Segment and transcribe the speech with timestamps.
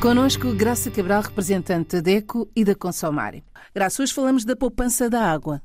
[0.00, 3.42] Conosco, Graça Cabral, representante da DECO e da Consomare.
[3.74, 5.60] Graça, hoje falamos da poupança da água.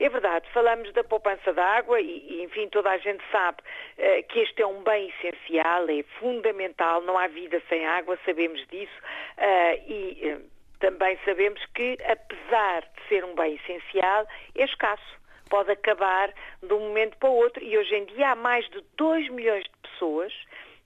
[0.00, 4.40] É verdade, falamos da poupança da água e, enfim, toda a gente sabe uh, que
[4.40, 8.98] este é um bem essencial, é fundamental, não há vida sem água, sabemos disso
[9.38, 10.42] uh, e uh,
[10.80, 14.26] também sabemos que, apesar de ser um bem essencial,
[14.56, 15.16] é escasso.
[15.48, 18.82] Pode acabar de um momento para o outro e hoje em dia há mais de
[18.96, 20.32] 2 milhões de pessoas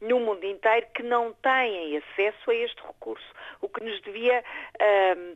[0.01, 3.27] no mundo inteiro que não têm acesso a este recurso,
[3.61, 4.43] o que nos devia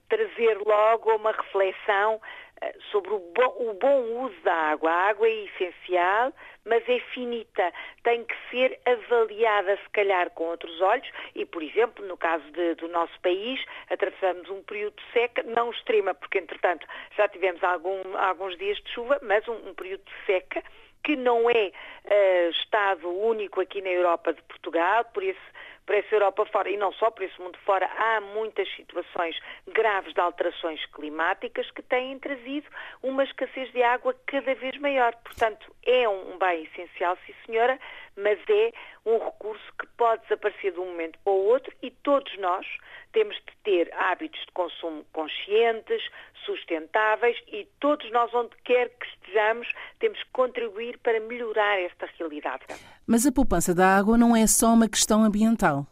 [0.09, 4.91] trazer logo uma reflexão uh, sobre o bom, o bom, uso da água.
[4.91, 6.33] A água é essencial,
[6.65, 11.09] mas é finita, tem que ser avaliada se calhar com outros olhos.
[11.35, 15.71] E, por exemplo, no caso de, do nosso país, atravessamos um período de seca, não
[15.71, 20.27] extrema, porque entretanto já tivemos algum, alguns dias de chuva, mas um, um período de
[20.27, 20.63] seca
[21.05, 25.55] que não é uh, Estado único aqui na Europa de Portugal, por esse
[25.87, 30.15] por essa Europa fora, e não só por esse mundo fora, há muitas situações graves
[30.15, 32.67] de alterações climáticas que têm trazido
[33.03, 35.15] uma escassez de água cada vez maior.
[35.17, 37.79] Portanto, é um bem essencial, sim senhora,
[38.17, 38.73] mas é
[39.05, 42.67] um recurso que pode desaparecer de um momento para o outro e todos nós
[43.13, 46.03] temos de ter hábitos de consumo conscientes,
[46.45, 52.65] sustentáveis e todos nós, onde quer que estejamos, temos que contribuir para melhorar esta realidade.
[53.07, 55.87] Mas a poupança da água não é só uma questão ambiental.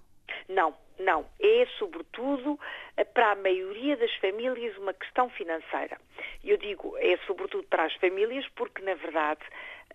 [0.49, 1.25] Não, não.
[1.41, 2.59] É, sobretudo,
[3.05, 5.99] para a maioria das famílias, uma questão financeira.
[6.45, 9.41] Eu digo, é sobretudo para as famílias, porque, na verdade,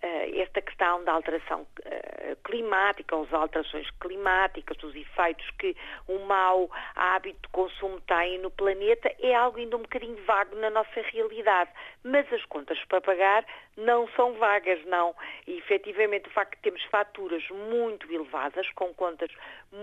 [0.00, 6.70] eh, esta questão da alteração eh, climática, as alterações climáticas, os efeitos que o mau
[6.94, 11.70] hábito de consumo tem no planeta, é algo ainda um bocadinho vago na nossa realidade.
[12.04, 13.44] Mas as contas para pagar
[13.76, 15.14] não são vagas, não.
[15.46, 19.30] E efetivamente o facto de termos faturas muito elevadas, com contas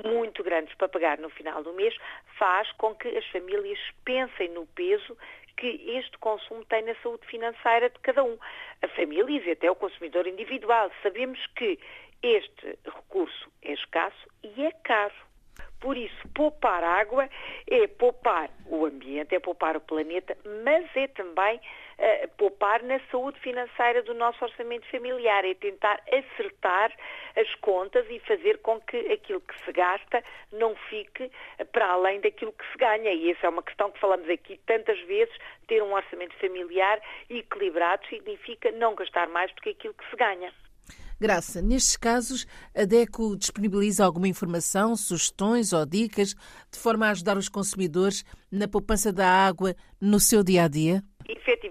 [0.05, 1.95] muito grandes para pagar no final do mês,
[2.37, 5.17] faz com que as famílias pensem no peso
[5.57, 5.67] que
[5.97, 8.37] este consumo tem na saúde financeira de cada um.
[8.81, 10.91] A família e até o consumidor individual.
[11.01, 11.79] Sabemos que
[12.21, 15.13] este recurso é escasso e é caro.
[15.79, 17.29] Por isso, poupar água
[17.67, 21.59] é poupar o ambiente, é poupar o planeta, mas é também
[22.37, 26.91] poupar na saúde financeira do nosso orçamento familiar, é tentar acertar
[27.35, 31.31] as contas e fazer com que aquilo que se gasta não fique
[31.71, 33.13] para além daquilo que se ganha.
[33.13, 35.33] E essa é uma questão que falamos aqui tantas vezes,
[35.67, 40.51] ter um orçamento familiar equilibrado significa não gastar mais do que aquilo que se ganha.
[41.19, 42.45] Graça, nestes casos,
[42.75, 46.35] a DECO disponibiliza alguma informação, sugestões ou dicas
[46.69, 51.01] de forma a ajudar os consumidores na poupança da água no seu dia a dia?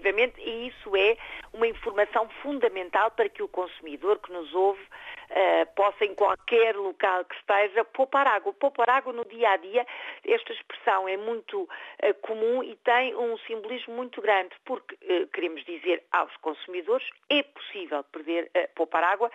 [0.05, 1.17] Efetivamente, e isso é
[1.51, 7.25] uma informação fundamental para que o consumidor que nos ouve uh, possa, em qualquer local
[7.25, 8.53] que esteja, poupar água.
[8.53, 9.85] Poupar água no dia a dia,
[10.23, 11.67] esta expressão é muito uh,
[12.21, 18.03] comum e tem um simbolismo muito grande, porque uh, queremos dizer aos consumidores é possível
[18.03, 19.31] perder, poupar água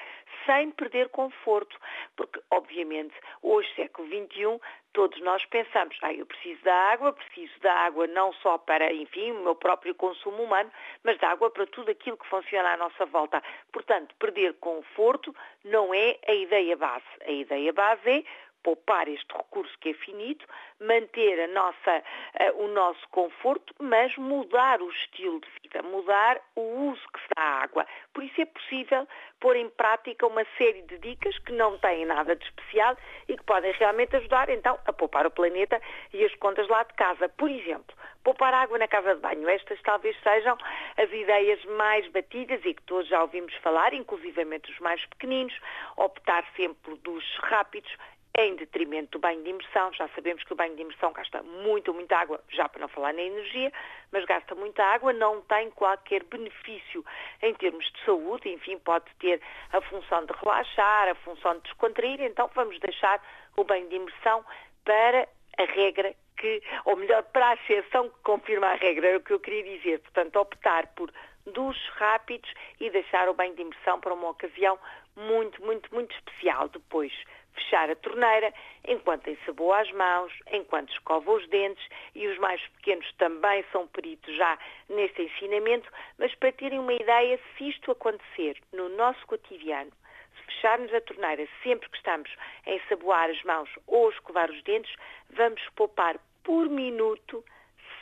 [0.47, 1.76] sem perder conforto,
[2.16, 4.60] porque, obviamente, hoje, século XXI,
[5.00, 9.33] todos nós pensamos, ah, eu preciso da água, preciso da água não só para, enfim,
[9.33, 10.71] o meu próprio consumo humano,
[11.03, 13.43] mas da água para tudo aquilo que funciona à nossa volta.
[13.72, 15.34] Portanto, perder conforto
[15.65, 17.06] não é a ideia base.
[17.27, 18.25] A ideia base é
[18.62, 20.47] poupar este recurso que é finito,
[20.81, 22.03] manter nossa,
[22.41, 27.26] uh, o nosso conforto, mas mudar o estilo de vida, mudar o uso que se
[27.37, 27.87] dá à água.
[28.12, 29.06] Por isso é possível
[29.41, 32.97] pôr em prática uma série de dicas que não têm nada de especial
[33.28, 35.81] e que podem realmente ajudar então a poupar o planeta
[36.12, 37.28] e as contas lá de casa.
[37.28, 39.49] Por exemplo, poupar água na casa de banho.
[39.49, 40.56] Estas talvez sejam
[40.97, 45.59] as ideias mais batidas e que todos já ouvimos falar, inclusivamente os mais pequeninos,
[45.97, 47.91] optar sempre dos rápidos
[48.38, 49.92] em detrimento do banho de imersão.
[49.92, 53.12] Já sabemos que o banho de imersão gasta muito, muita água, já para não falar
[53.12, 53.72] na energia,
[54.12, 57.04] mas gasta muita água, não tem qualquer benefício
[57.42, 59.40] em termos de saúde, enfim, pode ter
[59.72, 63.22] a função de relaxar, a função de descontrair, então vamos deixar
[63.56, 64.44] o banho de imersão
[64.84, 65.28] para
[65.58, 69.32] a regra que, ou melhor, para a exceção que confirma a regra, é o que
[69.32, 70.00] eu queria dizer.
[70.00, 71.12] Portanto, optar por
[71.44, 72.50] duches rápidos
[72.81, 74.78] e deixar o banho de imersão para uma ocasião
[75.16, 77.12] muito, muito, muito especial depois
[77.55, 78.52] fechar a torneira,
[78.87, 84.35] enquanto ensaboa as mãos, enquanto escova os dentes e os mais pequenos também são peritos
[84.37, 84.58] já
[84.88, 89.93] neste ensinamento, mas para terem uma ideia, se isto acontecer no nosso cotidiano,
[90.37, 92.31] se fecharmos a torneira sempre que estamos
[92.67, 94.94] a ensaboar as mãos ou escovar os dentes,
[95.31, 97.44] vamos poupar por minuto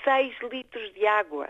[0.04, 1.48] 6 litros de água.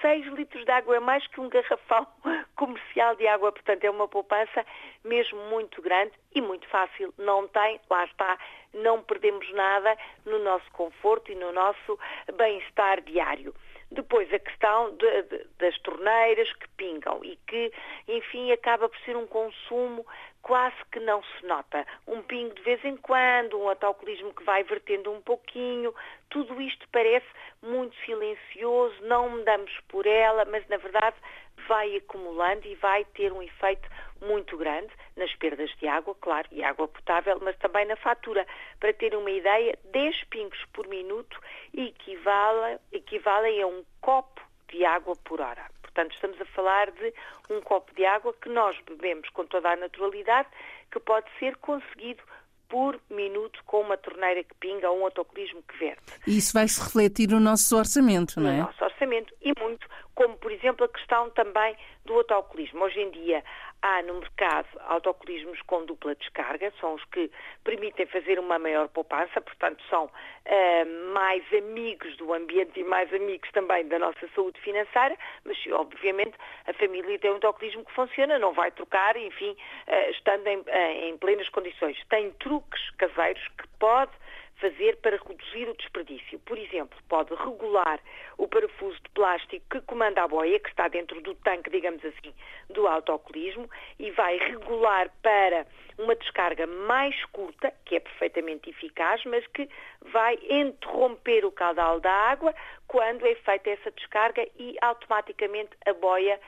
[0.00, 2.06] 6 litros de água é mais que um garrafão
[2.56, 4.64] comercial de água, portanto é uma poupança
[5.04, 7.12] mesmo muito grande e muito fácil.
[7.18, 8.38] Não tem, lá está,
[8.72, 11.98] não perdemos nada no nosso conforto e no nosso
[12.36, 13.54] bem-estar diário.
[13.90, 17.72] Depois a questão de, de, das torneiras que pingam e que,
[18.06, 20.06] enfim, acaba por ser um consumo
[20.48, 21.86] quase que não se nota.
[22.06, 25.94] Um pingo de vez em quando, um autocolismo que vai vertendo um pouquinho,
[26.30, 27.26] tudo isto parece
[27.62, 31.16] muito silencioso, não damos por ela, mas na verdade
[31.68, 33.86] vai acumulando e vai ter um efeito
[34.22, 38.46] muito grande nas perdas de água, claro, e água potável, mas também na fatura.
[38.80, 41.38] Para ter uma ideia, 10 pingos por minuto
[41.74, 44.40] equivalem, equivalem a um copo
[44.70, 45.77] de água por hora.
[45.98, 47.12] Portanto, estamos a falar de
[47.50, 50.46] um copo de água que nós bebemos com toda a naturalidade,
[50.92, 52.22] que pode ser conseguido
[52.68, 56.02] por minuto com uma torneira que pinga ou um autocolismo que verte.
[56.24, 58.58] E isso vai se refletir no nosso orçamento, não é?
[58.58, 62.84] No nosso orçamento e muito, como por exemplo a questão também do autocolismo.
[62.84, 63.44] Hoje em dia
[63.80, 67.30] há no mercado autocolismos com dupla descarga, são os que
[67.62, 73.48] permitem fazer uma maior poupança, portanto são uh, mais amigos do ambiente e mais amigos
[73.52, 76.34] também da nossa saúde financeira, mas obviamente
[76.66, 79.52] a família tem um autocolismo que funciona, não vai trocar, enfim,
[79.86, 80.64] uh, estando em, uh,
[81.04, 81.96] em plenas condições.
[82.08, 84.10] Tem truques caseiros que pode
[84.60, 86.38] fazer para reduzir o desperdício.
[86.40, 88.00] Por exemplo, pode regular
[88.36, 92.34] o parafuso de plástico que comanda a boia, que está dentro do tanque, digamos assim,
[92.70, 93.68] do autocolismo,
[93.98, 95.66] e vai regular para
[95.98, 99.68] uma descarga mais curta, que é perfeitamente eficaz, mas que
[100.12, 102.54] vai interromper o caudal da água
[102.86, 106.40] quando é feita essa descarga e automaticamente a boia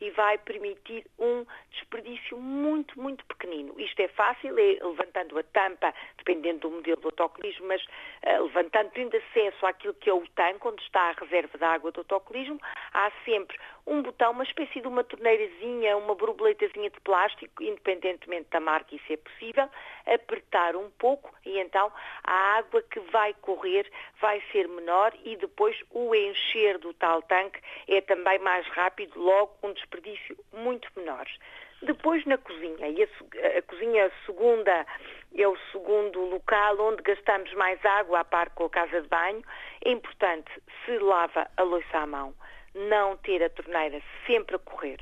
[0.00, 3.78] e vai permitir um desperdício muito, muito pequenino.
[3.78, 8.90] Isto é fácil, é levantando a tampa, dependendo do modelo do autocolismo, mas uh, levantando,
[8.90, 12.60] tendo acesso àquilo que é o tanque, onde está a reserva de água do autocolismo,
[12.92, 18.60] há sempre um botão, uma espécie de uma torneirazinha, uma borboletazinha de plástico, independentemente da
[18.60, 19.68] marca, isso é possível,
[20.06, 21.90] apertar um pouco e então
[22.22, 23.90] a água que vai correr
[24.20, 29.56] vai ser menor e depois o encher do tal tanque é também mais rápido, logo
[29.62, 31.26] um desperdício muito menor.
[31.82, 34.86] Depois na cozinha, e a, a cozinha segunda,
[35.34, 39.42] é o segundo local onde gastamos mais água a par com a casa de banho,
[39.84, 40.50] é importante
[40.84, 42.34] se lava a louça à mão
[42.74, 44.98] não ter a torneira sempre a correr.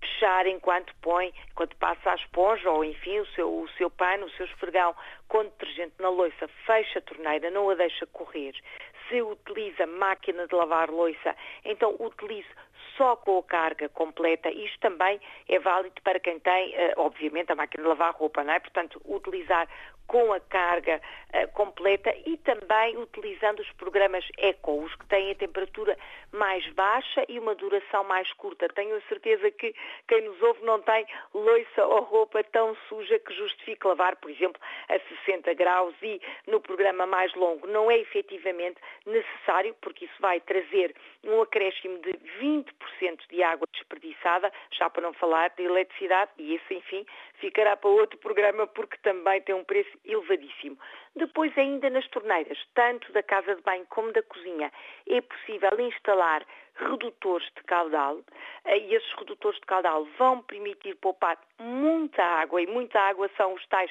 [0.00, 4.30] Fechar enquanto põe, enquanto passa a esponja ou enfim o seu, o seu pano, o
[4.30, 4.94] seu esfregão
[5.28, 8.54] com detergente na louça, fecha a torneira, não a deixa correr.
[9.08, 12.48] Se utiliza máquina de lavar louça, então utilize
[12.96, 14.50] só com a carga completa.
[14.50, 18.52] Isto também é válido para quem tem, eh, obviamente, a máquina de lavar roupa, não
[18.52, 18.60] é?
[18.60, 19.68] Portanto, utilizar
[20.10, 21.00] com a carga
[21.32, 25.96] uh, completa e também utilizando os programas Eco, os que têm a temperatura
[26.32, 28.68] mais baixa e uma duração mais curta.
[28.70, 29.72] Tenho a certeza que
[30.08, 34.60] quem nos ouve não tem loiça ou roupa tão suja que justifique lavar, por exemplo,
[34.88, 37.68] a 60 graus e no programa mais longo.
[37.68, 40.92] Não é efetivamente necessário, porque isso vai trazer
[41.22, 42.64] um acréscimo de 20%
[43.28, 48.18] de água desperdiçada, já para não falar de eletricidade, e esse, enfim, ficará para outro
[48.18, 50.76] programa porque também tem um preço elevadíssimo.
[51.16, 54.72] Depois, ainda nas torneiras, tanto da casa de banho como da cozinha,
[55.08, 56.46] é possível instalar
[56.76, 58.20] redutores de caudal
[58.64, 63.54] eh, e esses redutores de caudal vão permitir poupar muita água e muita água são
[63.54, 63.90] os tais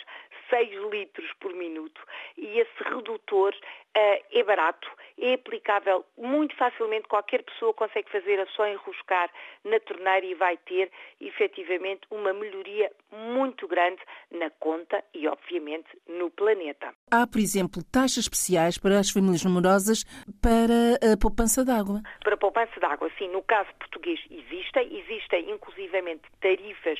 [0.50, 2.02] 6 litros por minuto
[2.38, 8.48] e esse redutor uh, é barato, é aplicável muito facilmente, qualquer pessoa consegue fazer a
[8.48, 9.30] só enroscar
[9.64, 16.32] na torneira e vai ter efetivamente uma melhoria muito grande na conta e obviamente no
[16.32, 16.94] planeta.
[17.12, 20.04] Há, por exemplo, taxas especiais para as famílias numerosas
[20.42, 22.02] para a poupança de água?
[22.24, 23.28] Para a poupança de água, sim.
[23.30, 27.00] No caso português existem, existem inclusivamente tarifas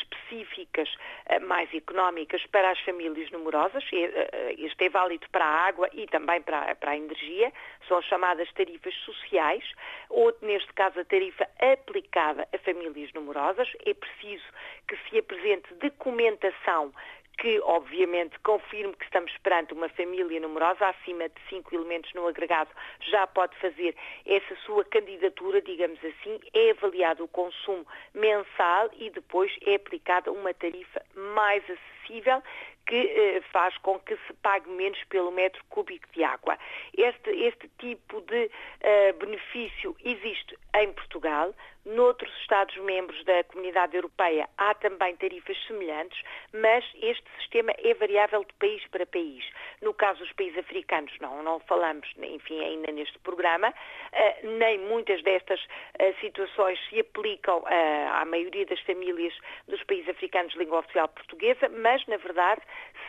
[0.00, 0.88] específicas
[1.26, 3.84] eh, mais económicas para as famílias numerosas.
[3.92, 7.52] Eh, este é válido para a água e também para a energia.
[7.86, 9.64] São as chamadas tarifas sociais,
[10.08, 13.68] ou neste caso a tarifa aplicada a famílias numerosas.
[13.84, 14.44] É preciso
[14.88, 16.92] que se apresente documentação
[17.40, 22.70] que obviamente confirme que estamos perante uma família numerosa, acima de cinco elementos no agregado,
[23.10, 29.50] já pode fazer essa sua candidatura, digamos assim, é avaliado o consumo mensal e depois
[29.66, 32.42] é aplicada uma tarifa mais acessível
[32.86, 36.58] que eh, faz com que se pague menos pelo metro cúbico de água.
[36.96, 41.54] Este, este tipo de eh, benefício existe em Portugal,
[41.90, 46.20] Noutros Estados-membros da Comunidade Europeia há também tarifas semelhantes,
[46.52, 49.44] mas este sistema é variável de país para país.
[49.82, 55.22] No caso dos países africanos, não, não falamos, enfim, ainda neste programa, uh, nem muitas
[55.22, 57.66] destas uh, situações se aplicam uh,
[58.12, 59.34] à maioria das famílias
[59.66, 62.62] dos países africanos de língua oficial portuguesa, mas, na verdade,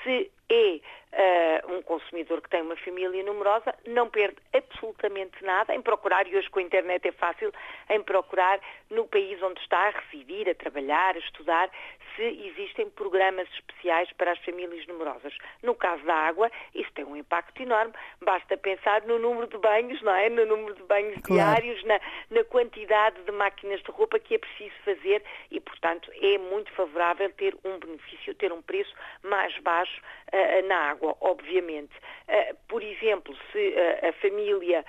[0.04, 5.82] se é uh, um consumidor que tem uma família numerosa, não perde absolutamente nada em
[5.82, 7.54] procurar, e hoje com a internet é fácil,
[7.90, 11.70] em procurar no país onde está a residir, a trabalhar, a estudar,
[12.16, 15.34] se existem programas especiais para as famílias numerosas.
[15.64, 17.94] No caso da água, isso tem um impacto enorme.
[18.22, 20.30] Basta pensar no número de banhos, não é?
[20.30, 21.62] No número de banhos claro.
[21.62, 22.00] diários, na,
[22.30, 27.30] na quantidade de máquinas de roupa que é preciso fazer e, portanto, é muito favorável
[27.34, 30.02] ter um benefício, ter um preço mais baixo
[30.34, 31.94] uh, na água, obviamente.
[32.28, 34.86] Uh, por exemplo, se uh, a família,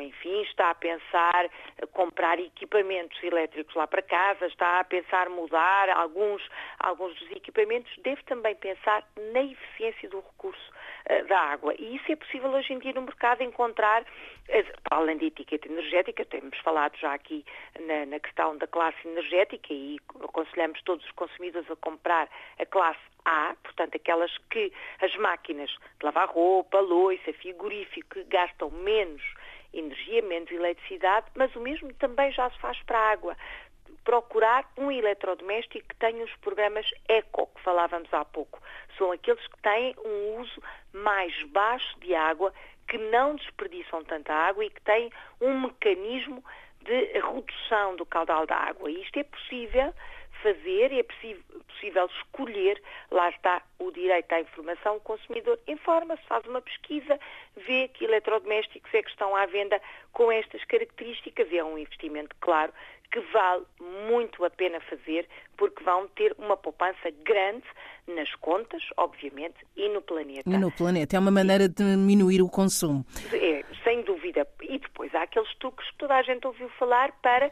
[0.00, 1.48] enfim, está a pensar
[1.92, 5.88] comprar equipamentos elétricos lá para casa, está a pensar mudar
[6.28, 6.42] alguns,
[6.78, 10.72] alguns dos equipamentos, deve também pensar na eficiência do recurso
[11.28, 11.74] da água.
[11.78, 14.04] E isso é possível hoje em dia no mercado encontrar,
[14.84, 17.44] para além da etiqueta energética, temos falado já aqui
[17.80, 23.00] na, na questão da classe energética e aconselhamos todos os consumidores a comprar a classe
[23.24, 29.22] A, portanto aquelas que as máquinas de lavar roupa, loiça, frigorífico, que gastam menos
[29.72, 33.36] energia, menos eletricidade, mas o mesmo também já se faz para a água.
[34.08, 38.58] Procurar um eletrodoméstico que tenha os programas ECO, que falávamos há pouco.
[38.96, 40.62] São aqueles que têm um uso
[40.94, 42.50] mais baixo de água,
[42.88, 45.12] que não desperdiçam tanta água e que têm
[45.42, 46.42] um mecanismo
[46.80, 48.90] de redução do caudal da água.
[48.90, 49.92] E isto é possível
[50.42, 56.60] fazer, é possível escolher, lá está o direito à informação, o consumidor informa-se, faz uma
[56.60, 57.18] pesquisa,
[57.56, 59.80] vê que eletrodomésticos é que estão à venda
[60.12, 62.72] com estas características é um investimento, claro,
[63.10, 63.64] que vale
[64.10, 67.64] muito a pena fazer, porque vão ter uma poupança grande
[68.06, 70.48] nas contas, obviamente, e no planeta.
[70.48, 71.16] E no planeta.
[71.16, 73.04] É uma maneira de diminuir o consumo.
[73.32, 74.46] É, sem dúvida.
[74.62, 77.50] E depois há aqueles truques que toda a gente ouviu falar para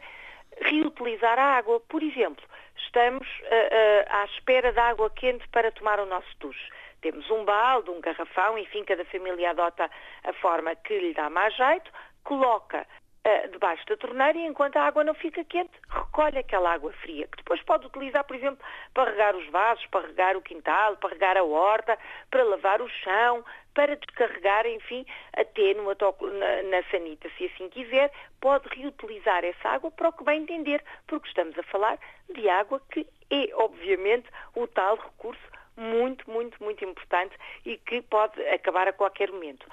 [0.61, 1.79] reutilizar a água.
[1.81, 2.43] Por exemplo,
[2.77, 6.69] estamos uh, uh, à espera de água quente para tomar o nosso duche.
[7.01, 9.89] Temos um balde, um garrafão, enfim, cada família adota
[10.23, 11.91] a forma que lhe dá mais jeito,
[12.23, 12.85] coloca
[13.27, 17.27] uh, debaixo da torneira e enquanto a água não fica quente, recolhe aquela água fria,
[17.27, 18.59] que depois pode utilizar, por exemplo,
[18.93, 21.97] para regar os vasos, para regar o quintal, para regar a horta,
[22.31, 23.43] para lavar o chão,
[23.73, 29.91] para descarregar, enfim, até numa na, na sanita, se assim quiser, pode reutilizar essa água
[29.91, 31.99] para o que bem entender, porque estamos a falar
[32.33, 35.41] de água que é, obviamente, o tal recurso
[35.75, 39.67] muito, muito, muito importante e que pode acabar a qualquer momento.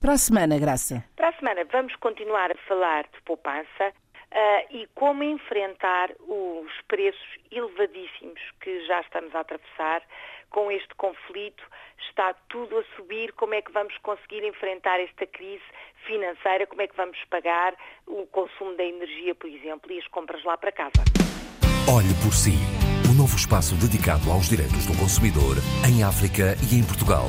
[0.00, 1.04] Para a semana, Graça.
[1.42, 3.92] Semana vamos continuar a falar de poupança,
[4.32, 7.20] Uh, e como enfrentar os preços
[7.50, 10.02] elevadíssimos que já estamos a atravessar
[10.48, 11.62] com este conflito.
[12.08, 13.34] Está tudo a subir.
[13.34, 15.62] Como é que vamos conseguir enfrentar esta crise
[16.06, 16.66] financeira?
[16.66, 17.74] Como é que vamos pagar
[18.06, 21.04] o consumo da energia, por exemplo, e as compras lá para casa?
[21.94, 22.56] Olhe por si.
[23.06, 27.28] O um novo espaço dedicado aos direitos do consumidor em África e em Portugal.